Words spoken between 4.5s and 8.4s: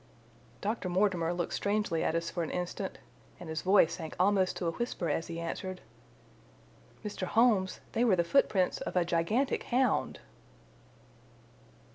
to a whisper as he answered. "Mr. Holmes, they were the